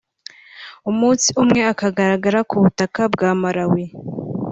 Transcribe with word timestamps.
umunsi 0.89 1.27
umwe 1.41 1.59
akagaragara 1.71 2.39
ku 2.49 2.55
butaka 2.63 3.01
bwa 3.13 3.29
Malawi 3.41 3.85